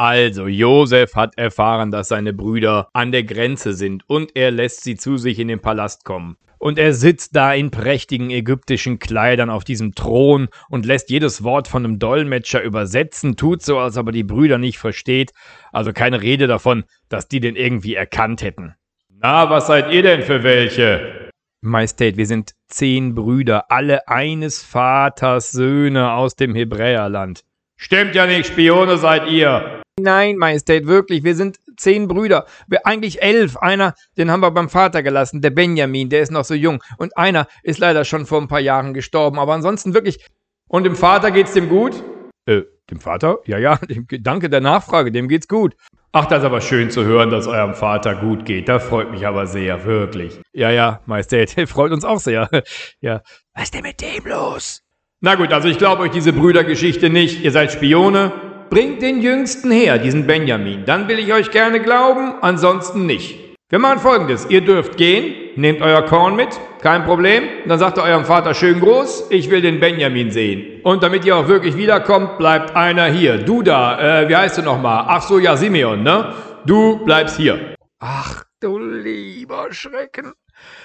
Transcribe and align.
Also, 0.00 0.46
Josef 0.46 1.16
hat 1.16 1.36
erfahren, 1.36 1.90
dass 1.90 2.06
seine 2.06 2.32
Brüder 2.32 2.88
an 2.92 3.10
der 3.10 3.24
Grenze 3.24 3.72
sind 3.72 4.08
und 4.08 4.36
er 4.36 4.52
lässt 4.52 4.84
sie 4.84 4.94
zu 4.94 5.16
sich 5.16 5.40
in 5.40 5.48
den 5.48 5.58
Palast 5.58 6.04
kommen. 6.04 6.36
Und 6.58 6.78
er 6.78 6.92
sitzt 6.92 7.34
da 7.34 7.52
in 7.52 7.72
prächtigen 7.72 8.30
ägyptischen 8.30 9.00
Kleidern 9.00 9.50
auf 9.50 9.64
diesem 9.64 9.96
Thron 9.96 10.48
und 10.68 10.86
lässt 10.86 11.10
jedes 11.10 11.42
Wort 11.42 11.66
von 11.66 11.84
einem 11.84 11.98
Dolmetscher 11.98 12.62
übersetzen, 12.62 13.34
tut 13.34 13.62
so, 13.62 13.78
als 13.78 13.96
ob 13.96 14.06
er 14.06 14.12
die 14.12 14.22
Brüder 14.22 14.58
nicht 14.58 14.78
versteht. 14.78 15.32
Also 15.72 15.92
keine 15.92 16.22
Rede 16.22 16.46
davon, 16.46 16.84
dass 17.08 17.26
die 17.26 17.40
den 17.40 17.56
irgendwie 17.56 17.96
erkannt 17.96 18.42
hätten. 18.42 18.74
Na, 19.20 19.50
was 19.50 19.66
seid 19.66 19.92
ihr 19.92 20.04
denn 20.04 20.22
für 20.22 20.44
welche? 20.44 21.30
Majestät, 21.60 22.16
wir 22.16 22.26
sind 22.26 22.52
zehn 22.68 23.16
Brüder, 23.16 23.68
alle 23.68 24.06
eines 24.06 24.62
Vaters 24.62 25.50
Söhne 25.50 26.12
aus 26.12 26.36
dem 26.36 26.54
Hebräerland. 26.54 27.42
Stimmt 27.76 28.14
ja 28.14 28.26
nicht, 28.26 28.46
Spione 28.46 28.96
seid 28.96 29.28
ihr. 29.28 29.82
Nein, 29.98 30.36
Majestät, 30.36 30.86
wirklich, 30.86 31.24
wir 31.24 31.34
sind 31.34 31.58
zehn 31.76 32.08
Brüder. 32.08 32.46
Wir, 32.66 32.86
eigentlich 32.86 33.22
elf. 33.22 33.56
Einer, 33.56 33.94
den 34.16 34.30
haben 34.30 34.40
wir 34.40 34.50
beim 34.50 34.68
Vater 34.68 35.02
gelassen, 35.02 35.40
der 35.40 35.50
Benjamin, 35.50 36.08
der 36.08 36.22
ist 36.22 36.30
noch 36.30 36.44
so 36.44 36.54
jung. 36.54 36.82
Und 36.98 37.16
einer 37.16 37.46
ist 37.62 37.78
leider 37.78 38.04
schon 38.04 38.26
vor 38.26 38.40
ein 38.40 38.48
paar 38.48 38.60
Jahren 38.60 38.94
gestorben. 38.94 39.38
Aber 39.38 39.54
ansonsten 39.54 39.94
wirklich. 39.94 40.24
Und 40.68 40.84
dem 40.84 40.96
Vater 40.96 41.30
geht's 41.30 41.54
dem 41.54 41.68
gut? 41.68 42.02
Äh, 42.46 42.62
dem 42.90 43.00
Vater? 43.00 43.38
Ja, 43.46 43.58
ja, 43.58 43.76
dem, 43.76 44.06
danke 44.20 44.50
der 44.50 44.60
Nachfrage, 44.60 45.12
dem 45.12 45.28
geht's 45.28 45.48
gut. 45.48 45.74
Ach, 46.12 46.26
das 46.26 46.38
ist 46.38 46.46
aber 46.46 46.60
schön 46.62 46.90
zu 46.90 47.04
hören, 47.04 47.30
dass 47.30 47.46
eurem 47.46 47.74
Vater 47.74 48.14
gut 48.14 48.46
geht. 48.46 48.68
Das 48.68 48.84
freut 48.84 49.10
mich 49.10 49.26
aber 49.26 49.46
sehr, 49.46 49.84
wirklich. 49.84 50.40
Ja, 50.52 50.70
ja, 50.70 51.00
Majestät, 51.04 51.50
freut 51.68 51.92
uns 51.92 52.04
auch 52.04 52.18
sehr. 52.18 52.48
Ja. 53.00 53.22
Was 53.54 53.64
ist 53.64 53.74
denn 53.74 53.82
mit 53.82 54.00
dem 54.00 54.24
los? 54.26 54.82
Na 55.20 55.34
gut, 55.34 55.52
also 55.52 55.68
ich 55.68 55.78
glaube 55.78 56.02
euch 56.02 56.12
diese 56.12 56.32
Brüdergeschichte 56.32 57.10
nicht. 57.10 57.42
Ihr 57.42 57.52
seid 57.52 57.72
Spione. 57.72 58.32
Bringt 58.70 59.00
den 59.00 59.22
Jüngsten 59.22 59.70
her, 59.70 59.96
diesen 59.96 60.26
Benjamin. 60.26 60.84
Dann 60.84 61.08
will 61.08 61.18
ich 61.18 61.32
euch 61.32 61.50
gerne 61.50 61.80
glauben, 61.80 62.34
ansonsten 62.42 63.06
nicht. 63.06 63.56
Wir 63.70 63.78
machen 63.78 63.98
folgendes. 63.98 64.46
Ihr 64.50 64.60
dürft 64.60 64.98
gehen, 64.98 65.34
nehmt 65.56 65.80
euer 65.80 66.02
Korn 66.02 66.36
mit, 66.36 66.48
kein 66.82 67.04
Problem. 67.04 67.44
Dann 67.66 67.78
sagt 67.78 67.96
ihr 67.96 68.02
eurem 68.02 68.26
Vater 68.26 68.52
schön 68.52 68.78
groß, 68.80 69.28
ich 69.30 69.48
will 69.50 69.62
den 69.62 69.80
Benjamin 69.80 70.30
sehen. 70.30 70.82
Und 70.82 71.02
damit 71.02 71.24
ihr 71.24 71.36
auch 71.36 71.48
wirklich 71.48 71.78
wiederkommt, 71.78 72.36
bleibt 72.36 72.76
einer 72.76 73.06
hier. 73.06 73.38
Du 73.38 73.62
da, 73.62 74.22
äh, 74.22 74.28
wie 74.28 74.36
heißt 74.36 74.58
du 74.58 74.62
nochmal? 74.62 75.06
Ach 75.08 75.22
so, 75.22 75.38
ja, 75.38 75.56
Simeon, 75.56 76.02
ne? 76.02 76.34
Du 76.66 77.02
bleibst 77.04 77.38
hier. 77.38 77.74
Ach 78.00 78.44
du 78.60 78.78
lieber 78.78 79.68
Schrecken 79.72 80.34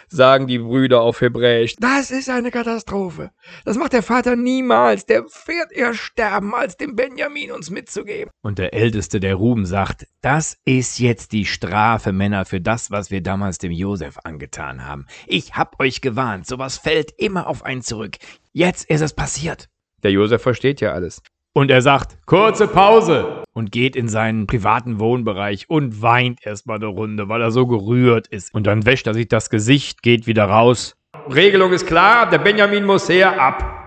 sagen 0.07 0.47
die 0.47 0.59
Brüder 0.59 1.01
auf 1.01 1.21
Hebräisch. 1.21 1.75
Das 1.77 2.11
ist 2.11 2.29
eine 2.29 2.51
Katastrophe. 2.51 3.31
Das 3.65 3.77
macht 3.77 3.93
der 3.93 4.03
Vater 4.03 4.35
niemals. 4.35 5.05
Der 5.05 5.23
wird 5.23 5.71
eher 5.71 5.93
sterben, 5.93 6.53
als 6.53 6.77
dem 6.77 6.95
Benjamin 6.95 7.51
uns 7.51 7.69
mitzugeben. 7.69 8.31
Und 8.41 8.59
der 8.59 8.73
Älteste, 8.73 9.19
der 9.19 9.35
Ruben, 9.35 9.65
sagt, 9.65 10.07
das 10.21 10.57
ist 10.65 10.99
jetzt 10.99 11.31
die 11.31 11.45
Strafe, 11.45 12.11
Männer, 12.11 12.45
für 12.45 12.61
das, 12.61 12.91
was 12.91 13.11
wir 13.11 13.21
damals 13.21 13.57
dem 13.57 13.71
Josef 13.71 14.17
angetan 14.23 14.85
haben. 14.85 15.05
Ich 15.27 15.55
hab 15.55 15.79
euch 15.79 16.01
gewarnt, 16.01 16.47
sowas 16.47 16.77
fällt 16.77 17.11
immer 17.17 17.47
auf 17.47 17.63
einen 17.63 17.81
zurück. 17.81 18.17
Jetzt 18.51 18.89
ist 18.89 19.01
es 19.01 19.13
passiert. 19.13 19.69
Der 20.03 20.11
Josef 20.11 20.41
versteht 20.41 20.81
ja 20.81 20.93
alles. 20.93 21.21
Und 21.53 21.69
er 21.69 21.81
sagt, 21.81 22.17
kurze 22.25 22.67
Pause 22.67 23.42
und 23.53 23.71
geht 23.71 23.95
in 23.95 24.07
seinen 24.07 24.47
privaten 24.47 24.99
Wohnbereich 24.99 25.69
und 25.69 26.01
weint 26.01 26.45
erstmal 26.45 26.77
eine 26.77 26.87
Runde, 26.87 27.29
weil 27.29 27.41
er 27.41 27.51
so 27.51 27.67
gerührt 27.67 28.27
ist. 28.27 28.53
Und 28.53 28.67
dann 28.67 28.85
wäscht 28.85 29.07
er 29.07 29.13
sich 29.13 29.27
das 29.27 29.49
Gesicht, 29.49 30.01
geht 30.01 30.27
wieder 30.27 30.45
raus. 30.45 30.95
Regelung 31.33 31.71
ist 31.71 31.87
klar, 31.87 32.29
der 32.29 32.39
Benjamin 32.39 32.83
muss 32.83 33.07
her, 33.07 33.39
ab. 33.39 33.79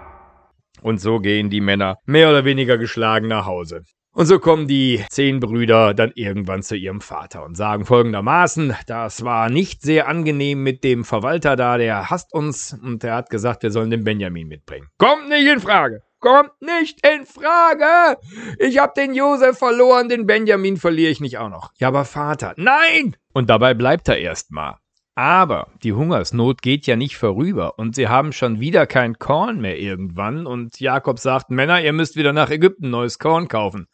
Und 0.83 1.01
so 1.01 1.19
gehen 1.19 1.51
die 1.51 1.61
Männer 1.61 1.99
mehr 2.07 2.31
oder 2.31 2.45
weniger 2.45 2.79
geschlagen 2.79 3.29
nach 3.29 3.47
Hause. 3.47 3.83
Und 4.13 4.25
so 4.25 4.39
kommen 4.39 4.67
die 4.67 5.05
zehn 5.11 5.41
Brüder 5.41 5.93
dann 5.93 6.11
irgendwann 6.15 6.63
zu 6.63 6.75
ihrem 6.75 7.03
Vater 7.03 7.45
und 7.45 7.55
sagen 7.55 7.85
folgendermaßen, 7.85 8.75
das 8.87 9.25
war 9.25 9.51
nicht 9.51 9.83
sehr 9.83 10.09
angenehm 10.09 10.63
mit 10.63 10.85
dem 10.85 11.05
Verwalter 11.05 11.55
da, 11.55 11.77
der 11.77 12.09
hasst 12.09 12.33
uns 12.33 12.79
und 12.83 13.03
der 13.03 13.15
hat 13.15 13.29
gesagt, 13.29 13.63
wir 13.63 13.71
sollen 13.71 13.91
den 13.91 14.05
Benjamin 14.05 14.49
mitbringen. 14.49 14.89
Kommt 14.97 15.29
nicht 15.29 15.47
in 15.47 15.61
Frage 15.61 16.03
kommt 16.27 16.61
nicht 16.61 17.07
in 17.07 17.25
Frage. 17.25 18.19
Ich 18.59 18.79
hab 18.79 18.97
den 18.97 19.15
Josef 19.15 19.59
verloren, 19.59 20.09
den 20.09 20.27
Benjamin 20.27 20.77
verliere 20.77 21.13
ich 21.13 21.21
nicht 21.21 21.39
auch 21.39 21.51
noch. 21.51 21.71
Ja, 21.79 21.87
aber 21.87 22.05
Vater, 22.05 22.53
nein! 22.57 23.17
Und 23.33 23.49
dabei 23.49 23.75
bleibt 23.75 24.09
er 24.09 24.19
erstmal. 24.19 24.75
Aber 25.15 25.69
die 25.85 25.93
Hungersnot 25.93 26.63
geht 26.63 26.85
ja 26.89 26.97
nicht 26.97 27.17
vorüber 27.17 27.79
und 27.79 27.95
sie 27.95 28.09
haben 28.09 28.33
schon 28.33 28.59
wieder 28.59 28.89
kein 28.89 29.21
Korn 29.21 29.61
mehr 29.61 29.79
irgendwann 29.79 30.49
und 30.49 30.81
Jakob 30.81 31.21
sagt, 31.21 31.51
Männer, 31.51 31.81
ihr 31.81 31.93
müsst 31.93 32.17
wieder 32.17 32.33
nach 32.33 32.51
Ägypten 32.51 32.91
neues 32.91 33.21
Korn 33.21 33.47
kaufen. 33.47 33.87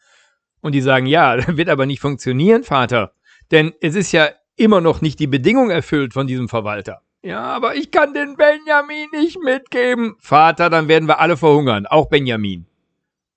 Und 0.59 0.71
die 0.71 0.81
sagen, 0.81 1.05
ja, 1.05 1.37
wird 1.55 1.69
aber 1.69 1.85
nicht 1.85 2.01
funktionieren, 2.01 2.63
Vater, 2.63 3.13
denn 3.51 3.73
es 3.79 3.93
ist 3.93 4.11
ja 4.11 4.29
immer 4.55 4.81
noch 4.81 5.01
nicht 5.01 5.19
die 5.19 5.27
Bedingung 5.27 5.69
erfüllt 5.69 6.13
von 6.13 6.25
diesem 6.25 6.49
Verwalter. 6.49 7.02
Ja, 7.25 7.41
aber 7.41 7.75
ich 7.75 7.89
kann 7.89 8.13
den 8.13 8.35
Benjamin 8.35 9.07
nicht 9.13 9.41
mitgeben. 9.41 10.15
Vater, 10.19 10.69
dann 10.69 10.89
werden 10.89 11.07
wir 11.07 11.21
alle 11.21 11.37
verhungern, 11.37 11.85
auch 11.85 12.09
Benjamin. 12.09 12.65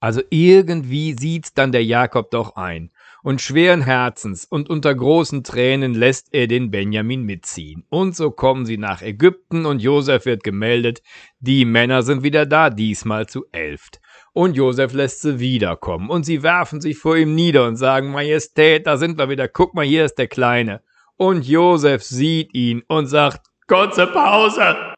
Also 0.01 0.23
irgendwie 0.29 1.15
sieht's 1.19 1.55
dann 1.55 1.71
der 1.71 1.85
Jakob 1.85 2.33
doch 2.33 2.57
ein. 2.57 2.91
Und 3.23 3.41
schweren 3.41 3.83
Herzens 3.83 4.45
und 4.45 4.69
unter 4.69 4.93
großen 4.93 5.45
Tränen 5.45 5.95
lässt 5.95 6.35
er 6.35 6.49
den 6.49 6.73
Benjamin 6.73 7.23
mitziehen. 7.23 7.85
Und 7.89 8.17
so 8.17 8.33
kommen 8.33 8.67
sie 8.67 8.77
nach 8.77 9.03
Ägypten 9.03 9.67
und 9.67 9.81
Josef 9.81 10.27
wird 10.27 10.43
gemeldet, 10.43 11.01
die 11.39 11.65
Männer 11.65 12.03
sind 12.03 12.25
wieder 12.25 12.45
da, 12.45 12.71
diesmal 12.71 13.27
zu 13.27 13.47
elft. 13.53 14.01
Und 14.33 14.57
Josef 14.57 14.95
lässt 14.95 15.23
sie 15.23 15.39
wiederkommen 15.39 16.11
und 16.11 16.25
sie 16.25 16.43
werfen 16.43 16.81
sich 16.81 16.99
vor 16.99 17.17
ihm 17.17 17.37
nieder 17.37 17.67
und 17.67 17.77
sagen, 17.77 18.11
Majestät, 18.11 18.87
da 18.87 18.97
sind 18.97 19.17
wir 19.17 19.29
wieder, 19.29 19.47
guck 19.47 19.75
mal, 19.75 19.87
hier 19.87 20.05
ist 20.05 20.19
der 20.19 20.29
Kleine. 20.29 20.83
Und 21.17 21.47
Josef 21.47 22.03
sieht 22.03 22.53
ihn 22.53 22.83
und 22.89 23.07
sagt, 23.07 23.47
Kurze 23.69 24.07
Pause. 24.07 24.95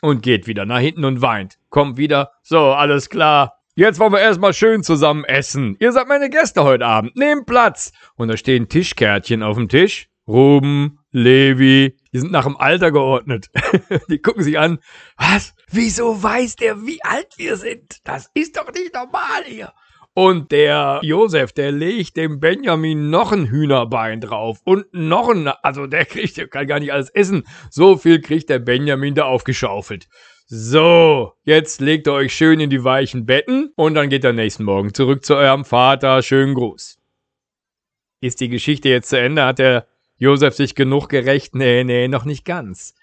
Und 0.00 0.22
geht 0.22 0.46
wieder 0.46 0.64
nach 0.64 0.78
hinten 0.78 1.04
und 1.04 1.20
weint. 1.20 1.58
Kommt 1.68 1.98
wieder. 1.98 2.32
So, 2.42 2.72
alles 2.72 3.10
klar. 3.10 3.58
Jetzt 3.74 3.98
wollen 4.00 4.14
wir 4.14 4.20
erstmal 4.20 4.54
schön 4.54 4.82
zusammen 4.82 5.24
essen. 5.24 5.76
Ihr 5.80 5.92
seid 5.92 6.08
meine 6.08 6.30
Gäste 6.30 6.64
heute 6.64 6.86
Abend. 6.86 7.14
Nehmt 7.16 7.44
Platz. 7.44 7.92
Und 8.16 8.28
da 8.28 8.38
stehen 8.38 8.70
Tischkärtchen 8.70 9.42
auf 9.42 9.58
dem 9.58 9.68
Tisch. 9.68 10.08
Ruben, 10.26 10.98
Levi, 11.10 11.94
die 12.14 12.18
sind 12.18 12.32
nach 12.32 12.44
dem 12.44 12.56
Alter 12.56 12.90
geordnet. 12.90 13.50
die 14.08 14.22
gucken 14.22 14.44
sich 14.44 14.58
an. 14.58 14.78
Was? 15.18 15.54
Wieso 15.70 16.22
weiß 16.22 16.56
der, 16.56 16.86
wie 16.86 17.02
alt 17.04 17.34
wir 17.36 17.58
sind? 17.58 17.98
Das 18.04 18.30
ist 18.32 18.56
doch 18.56 18.72
nicht 18.72 18.94
normal 18.94 19.44
hier. 19.44 19.74
Und 20.14 20.50
der 20.50 21.00
Josef, 21.02 21.52
der 21.52 21.70
legt 21.70 22.16
dem 22.16 22.40
Benjamin 22.40 23.10
noch 23.10 23.30
ein 23.30 23.46
Hühnerbein 23.46 24.20
drauf 24.20 24.60
und 24.64 24.86
noch 24.92 25.28
ein, 25.28 25.46
also 25.46 25.86
der 25.86 26.04
kriegt, 26.04 26.36
der 26.36 26.48
kann 26.48 26.66
gar 26.66 26.80
nicht 26.80 26.92
alles 26.92 27.10
essen. 27.10 27.44
So 27.70 27.96
viel 27.96 28.20
kriegt 28.20 28.50
der 28.50 28.58
Benjamin 28.58 29.14
da 29.14 29.24
aufgeschaufelt. 29.24 30.08
So, 30.46 31.34
jetzt 31.44 31.80
legt 31.80 32.08
ihr 32.08 32.12
euch 32.12 32.34
schön 32.34 32.58
in 32.58 32.70
die 32.70 32.82
weichen 32.82 33.24
Betten 33.24 33.72
und 33.76 33.94
dann 33.94 34.08
geht 34.08 34.24
er 34.24 34.32
nächsten 34.32 34.64
Morgen 34.64 34.92
zurück 34.92 35.24
zu 35.24 35.36
eurem 35.36 35.64
Vater. 35.64 36.22
Schönen 36.22 36.54
Gruß. 36.54 36.98
Ist 38.20 38.40
die 38.40 38.48
Geschichte 38.48 38.88
jetzt 38.88 39.10
zu 39.10 39.18
Ende? 39.18 39.44
Hat 39.44 39.60
der 39.60 39.86
Josef 40.16 40.54
sich 40.54 40.74
genug 40.74 41.08
gerecht? 41.08 41.54
Nee, 41.54 41.84
nee, 41.84 42.08
noch 42.08 42.24
nicht 42.24 42.44
ganz. 42.44 42.94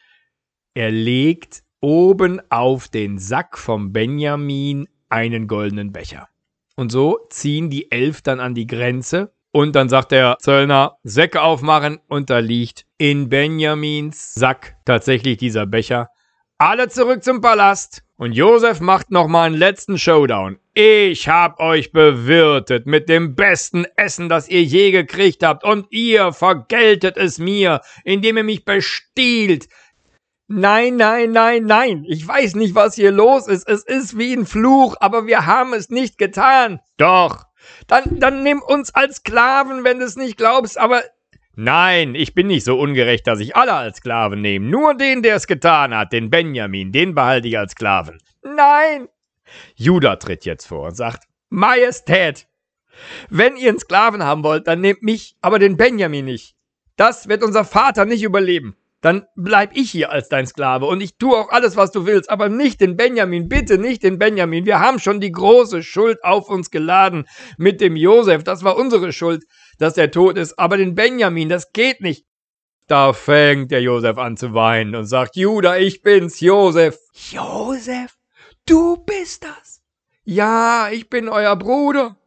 Er 0.73 0.91
legt 0.91 1.63
oben 1.79 2.41
auf 2.49 2.89
den 2.89 3.17
Sack 3.17 3.57
vom 3.57 3.93
Benjamin 3.93 4.89
einen 5.07 5.47
goldenen 5.47 5.93
Becher. 5.93 6.27
Und 6.77 6.91
so 6.91 7.19
ziehen 7.31 7.71
die 7.71 7.91
elf 7.91 8.21
dann 8.21 8.39
an 8.39 8.53
die 8.53 8.67
Grenze. 8.67 9.33
Und 9.51 9.75
dann 9.75 9.89
sagt 9.89 10.11
der 10.11 10.37
Zöllner, 10.39 10.97
Säcke 11.03 11.41
aufmachen. 11.41 11.99
Und 12.07 12.29
da 12.29 12.37
liegt 12.37 12.85
in 12.99 13.29
Benjamins 13.29 14.35
Sack 14.35 14.77
tatsächlich 14.85 15.37
dieser 15.37 15.65
Becher. 15.65 16.09
Alle 16.59 16.87
zurück 16.87 17.23
zum 17.23 17.41
Palast. 17.41 18.03
Und 18.15 18.33
Josef 18.33 18.79
macht 18.79 19.09
nochmal 19.09 19.47
einen 19.47 19.57
letzten 19.57 19.97
Showdown. 19.97 20.59
Ich 20.75 21.27
hab 21.27 21.59
euch 21.59 21.91
bewirtet 21.91 22.85
mit 22.85 23.09
dem 23.09 23.35
besten 23.35 23.85
Essen, 23.95 24.29
das 24.29 24.47
ihr 24.47 24.63
je 24.63 24.91
gekriegt 24.91 25.43
habt. 25.43 25.63
Und 25.63 25.87
ihr 25.89 26.31
vergeltet 26.31 27.17
es 27.17 27.39
mir, 27.39 27.81
indem 28.03 28.37
ihr 28.37 28.43
mich 28.43 28.65
bestiehlt. 28.65 29.67
Nein, 30.47 30.95
nein, 30.95 31.31
nein, 31.31 31.65
nein. 31.65 32.05
Ich 32.07 32.25
weiß 32.25 32.55
nicht, 32.55 32.73
was 32.73 32.95
hier 32.95 33.11
los 33.11 33.47
ist. 33.47 33.67
Es 33.67 33.83
ist 33.83 34.17
wie 34.17 34.33
ein 34.33 34.45
Fluch, 34.45 34.95
aber 35.01 35.27
wir 35.27 35.45
haben 35.45 35.73
es 35.73 35.89
nicht 35.89 36.17
getan. 36.17 36.79
Doch. 36.95 37.45
Dann, 37.87 38.19
dann 38.19 38.43
nimm 38.43 38.61
uns 38.61 38.95
als 38.95 39.17
Sklaven, 39.17 39.83
wenn 39.83 39.99
du 39.99 40.05
es 40.05 40.15
nicht 40.15 40.37
glaubst, 40.37 40.77
aber. 40.77 41.03
Nein, 41.55 42.15
ich 42.15 42.33
bin 42.33 42.47
nicht 42.47 42.63
so 42.63 42.79
ungerecht, 42.79 43.27
dass 43.27 43.39
ich 43.39 43.55
alle 43.57 43.73
als 43.73 43.97
Sklaven 43.97 44.41
nehme. 44.41 44.67
Nur 44.67 44.93
den, 44.93 45.21
der 45.21 45.35
es 45.35 45.47
getan 45.47 45.93
hat, 45.93 46.13
den 46.13 46.29
Benjamin, 46.29 46.91
den 46.91 47.13
behalte 47.13 47.47
ich 47.47 47.57
als 47.57 47.73
Sklaven. 47.73 48.19
Nein. 48.43 49.09
Judah 49.75 50.17
tritt 50.17 50.45
jetzt 50.45 50.65
vor 50.65 50.87
und 50.87 50.95
sagt, 50.95 51.23
Majestät, 51.49 52.47
wenn 53.29 53.57
ihr 53.57 53.69
einen 53.69 53.79
Sklaven 53.79 54.23
haben 54.23 54.43
wollt, 54.43 54.67
dann 54.67 54.81
nehmt 54.81 55.03
mich, 55.03 55.35
aber 55.41 55.59
den 55.59 55.77
Benjamin 55.77 56.25
nicht. 56.25 56.55
Das 56.95 57.27
wird 57.27 57.43
unser 57.43 57.65
Vater 57.65 58.05
nicht 58.05 58.23
überleben. 58.23 58.75
Dann 59.01 59.25
bleib 59.35 59.75
ich 59.75 59.91
hier 59.91 60.11
als 60.11 60.29
dein 60.29 60.47
Sklave 60.47 60.85
und 60.85 61.01
ich 61.01 61.17
tue 61.17 61.37
auch 61.37 61.49
alles, 61.49 61.75
was 61.75 61.91
du 61.91 62.05
willst, 62.05 62.29
aber 62.29 62.49
nicht 62.49 62.81
den 62.81 62.97
Benjamin, 62.97 63.47
bitte 63.47 63.77
nicht 63.77 64.03
den 64.03 64.17
Benjamin. 64.17 64.65
Wir 64.65 64.79
haben 64.79 64.99
schon 64.99 65.19
die 65.19 65.31
große 65.31 65.83
Schuld 65.83 66.23
auf 66.23 66.49
uns 66.49 66.71
geladen 66.71 67.27
mit 67.57 67.79
dem 67.79 67.95
Josef. 67.95 68.43
Das 68.43 68.63
war 68.63 68.75
unsere 68.77 69.13
Schuld, 69.13 69.43
dass 69.77 69.97
er 69.97 70.11
tot 70.11 70.37
ist, 70.37 70.57
aber 70.57 70.77
den 70.77 70.95
Benjamin, 70.95 71.49
das 71.49 71.71
geht 71.71 72.01
nicht. 72.01 72.25
Da 72.87 73.11
fängt 73.13 73.71
der 73.71 73.81
Josef 73.81 74.17
an 74.17 74.37
zu 74.37 74.53
weinen 74.53 74.95
und 74.95 75.05
sagt, 75.05 75.35
Judah, 75.35 75.77
ich 75.77 76.01
bin's, 76.01 76.39
Josef. 76.39 76.97
Josef? 77.31 78.15
Du 78.65 78.97
bist 78.97 79.43
das? 79.43 79.81
Ja, 80.23 80.89
ich 80.91 81.09
bin 81.09 81.29
euer 81.29 81.55
Bruder. 81.55 82.17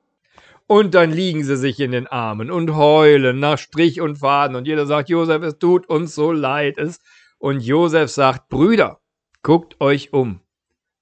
Und 0.70 0.94
dann 0.94 1.10
liegen 1.10 1.42
sie 1.42 1.56
sich 1.56 1.80
in 1.80 1.90
den 1.90 2.06
Armen 2.06 2.48
und 2.48 2.76
heulen 2.76 3.40
nach 3.40 3.58
Strich 3.58 4.00
und 4.00 4.18
Faden. 4.18 4.54
Und 4.54 4.68
jeder 4.68 4.86
sagt, 4.86 5.08
Josef, 5.08 5.42
es 5.42 5.58
tut 5.58 5.88
uns 5.88 6.14
so 6.14 6.30
leid. 6.30 6.78
Es. 6.78 7.00
Und 7.40 7.58
Josef 7.58 8.08
sagt, 8.08 8.48
Brüder, 8.48 9.00
guckt 9.42 9.80
euch 9.80 10.12
um. 10.12 10.42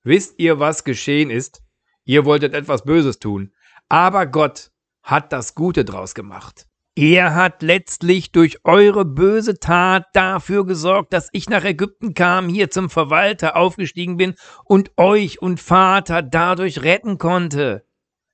Wisst 0.02 0.36
ihr, 0.38 0.58
was 0.58 0.84
geschehen 0.84 1.28
ist? 1.28 1.60
Ihr 2.06 2.24
wolltet 2.24 2.54
etwas 2.54 2.84
Böses 2.84 3.18
tun. 3.18 3.52
Aber 3.90 4.24
Gott 4.24 4.70
hat 5.02 5.34
das 5.34 5.54
Gute 5.54 5.84
draus 5.84 6.14
gemacht. 6.14 6.64
Er 6.96 7.34
hat 7.34 7.60
letztlich 7.62 8.32
durch 8.32 8.64
eure 8.64 9.04
böse 9.04 9.58
Tat 9.58 10.06
dafür 10.14 10.64
gesorgt, 10.64 11.12
dass 11.12 11.28
ich 11.32 11.50
nach 11.50 11.64
Ägypten 11.64 12.14
kam, 12.14 12.48
hier 12.48 12.70
zum 12.70 12.88
Verwalter 12.88 13.54
aufgestiegen 13.54 14.16
bin 14.16 14.34
und 14.64 14.92
euch 14.96 15.42
und 15.42 15.60
Vater 15.60 16.22
dadurch 16.22 16.82
retten 16.84 17.18
konnte. 17.18 17.84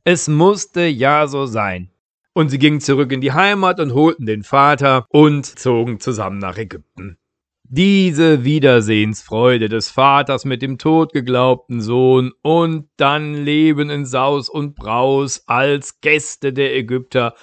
Es 0.06 0.28
musste 0.28 0.82
ja 0.82 1.26
so 1.26 1.46
sein. 1.46 1.90
Und 2.34 2.50
sie 2.50 2.58
gingen 2.58 2.80
zurück 2.80 3.10
in 3.10 3.22
die 3.22 3.32
Heimat 3.32 3.80
und 3.80 3.94
holten 3.94 4.26
den 4.26 4.42
Vater 4.42 5.06
und 5.08 5.46
zogen 5.46 5.98
zusammen 5.98 6.38
nach 6.38 6.58
Ägypten. 6.58 7.16
Diese 7.62 8.44
Wiedersehensfreude 8.44 9.70
des 9.70 9.88
Vaters 9.88 10.44
mit 10.44 10.60
dem 10.60 10.76
totgeglaubten 10.76 11.80
Sohn 11.80 12.32
und 12.42 12.90
dann 12.98 13.32
Leben 13.32 13.88
in 13.88 14.04
Saus 14.04 14.50
und 14.50 14.74
Braus 14.74 15.44
als 15.46 16.02
Gäste 16.02 16.52
der 16.52 16.76
Ägypter. 16.76 17.34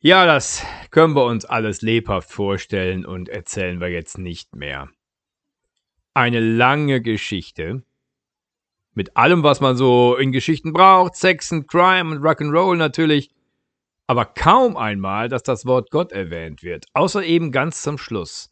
Ja, 0.00 0.24
das 0.24 0.64
können 0.90 1.14
wir 1.14 1.26
uns 1.26 1.44
alles 1.44 1.82
lebhaft 1.82 2.32
vorstellen 2.32 3.04
und 3.04 3.28
erzählen 3.28 3.80
wir 3.80 3.88
jetzt 3.88 4.16
nicht 4.16 4.56
mehr. 4.56 4.88
Eine 6.14 6.40
lange 6.40 7.02
Geschichte, 7.02 7.82
mit 8.94 9.16
allem, 9.16 9.42
was 9.42 9.60
man 9.60 9.76
so 9.76 10.16
in 10.16 10.32
Geschichten 10.32 10.72
braucht, 10.72 11.16
Sex 11.16 11.52
und 11.52 11.68
Crime 11.68 12.10
und 12.10 12.22
Rock'n'Roll 12.22 12.76
natürlich, 12.76 13.30
aber 14.06 14.24
kaum 14.24 14.76
einmal, 14.76 15.28
dass 15.28 15.42
das 15.42 15.66
Wort 15.66 15.90
Gott 15.90 16.12
erwähnt 16.12 16.62
wird, 16.62 16.86
außer 16.92 17.24
eben 17.24 17.52
ganz 17.52 17.82
zum 17.82 17.98
Schluss. 17.98 18.50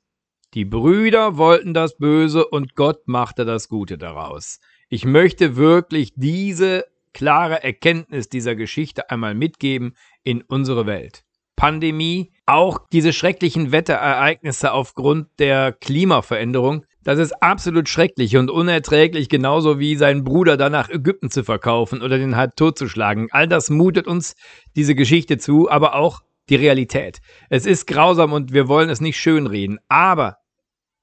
Die 0.55 0.65
Brüder 0.65 1.39
wollten 1.39 1.73
das 1.73 1.97
Böse 1.97 2.47
und 2.47 2.75
Gott 2.75 3.09
machte 3.09 3.45
das 3.45 3.69
Gute 3.69 3.97
daraus. 3.97 4.61
Ich 4.89 5.05
möchte 5.05 5.57
wirklich 5.57 6.13
diese 6.17 6.85
klare 7.15 7.63
Erkenntnis 7.63 8.29
dieser 8.29 8.55
Geschichte 8.55 9.11
einmal 9.11 9.35
mitgeben 9.35 9.97
in 10.25 10.43
unsere 10.43 10.87
Welt. 10.87 11.25
Pandemie, 11.57 12.33
auch 12.45 12.79
diese 12.93 13.13
schrecklichen 13.13 13.73
Wetterereignisse 13.73 14.73
aufgrund 14.73 15.29
der 15.39 15.73
Klimaveränderung, 15.73 16.85
das 17.05 17.19
ist 17.19 17.33
absolut 17.43 17.89
schrecklich 17.89 18.37
und 18.37 18.51
unerträglich, 18.51 19.29
genauso 19.29 19.79
wie 19.79 19.97
seinen 19.97 20.25
Bruder 20.25 20.57
danach 20.57 20.89
Ägypten 20.89 21.31
zu 21.31 21.45
verkaufen 21.45 22.03
oder 22.03 22.19
den 22.19 22.37
halb 22.37 22.57
totzuschlagen. 22.57 23.29
All 23.31 23.49
das 23.49 23.71
mutet 23.71 24.07
uns 24.07 24.35
diese 24.77 24.95
Geschichte 24.95 25.39
zu, 25.39 25.71
aber 25.71 25.95
auch 25.95 26.21
die 26.49 26.57
Realität. 26.57 27.21
Es 27.49 27.67
ist 27.67 27.87
grausam 27.87 28.33
und 28.33 28.53
wir 28.53 28.69
wollen 28.69 28.91
es 28.91 29.01
nicht 29.01 29.19
schönreden, 29.19 29.79
aber 29.89 30.37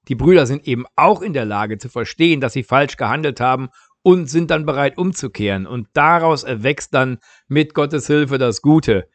die 0.08 0.14
Brüder 0.14 0.46
sind 0.46 0.66
eben 0.66 0.86
auch 0.96 1.22
in 1.22 1.32
der 1.32 1.44
Lage 1.44 1.78
zu 1.78 1.88
verstehen, 1.88 2.40
dass 2.40 2.52
sie 2.52 2.62
falsch 2.62 2.96
gehandelt 2.96 3.40
haben 3.40 3.68
und 4.02 4.30
sind 4.30 4.50
dann 4.50 4.66
bereit 4.66 4.96
umzukehren. 4.98 5.66
Und 5.66 5.88
daraus 5.92 6.42
erwächst 6.42 6.94
dann 6.94 7.18
mit 7.48 7.74
Gottes 7.74 8.06
Hilfe 8.06 8.38
das 8.38 8.62
Gute. 8.62 9.08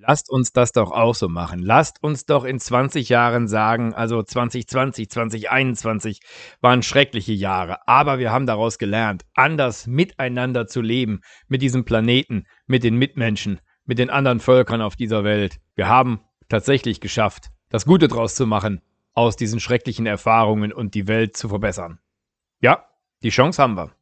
Lasst 0.00 0.30
uns 0.30 0.52
das 0.52 0.70
doch 0.70 0.92
auch 0.92 1.14
so 1.14 1.28
machen. 1.28 1.60
Lasst 1.60 2.02
uns 2.04 2.24
doch 2.24 2.44
in 2.44 2.60
20 2.60 3.08
Jahren 3.08 3.48
sagen, 3.48 3.94
also 3.94 4.22
2020, 4.22 5.10
2021 5.10 6.20
waren 6.60 6.82
schreckliche 6.82 7.32
Jahre, 7.32 7.86
aber 7.88 8.20
wir 8.20 8.30
haben 8.30 8.46
daraus 8.46 8.78
gelernt, 8.78 9.24
anders 9.34 9.88
miteinander 9.88 10.68
zu 10.68 10.82
leben, 10.82 11.20
mit 11.48 11.62
diesem 11.62 11.84
Planeten, 11.84 12.46
mit 12.66 12.84
den 12.84 12.96
Mitmenschen, 12.96 13.60
mit 13.86 13.98
den 13.98 14.10
anderen 14.10 14.38
Völkern 14.38 14.82
auf 14.82 14.94
dieser 14.94 15.24
Welt. 15.24 15.58
Wir 15.74 15.88
haben 15.88 16.20
tatsächlich 16.48 17.00
geschafft, 17.00 17.50
das 17.68 17.84
Gute 17.84 18.06
draus 18.06 18.36
zu 18.36 18.46
machen, 18.46 18.80
aus 19.14 19.34
diesen 19.34 19.58
schrecklichen 19.58 20.06
Erfahrungen 20.06 20.72
und 20.72 20.94
die 20.94 21.08
Welt 21.08 21.36
zu 21.36 21.48
verbessern. 21.48 21.98
Ja, 22.60 22.84
die 23.24 23.30
Chance 23.30 23.60
haben 23.60 23.76
wir. 23.76 23.97